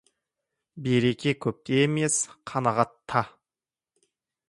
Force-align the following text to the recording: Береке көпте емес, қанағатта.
Береке 0.87 1.35
көпте 1.47 1.79
емес, 1.83 2.19
қанағатта. 2.53 3.27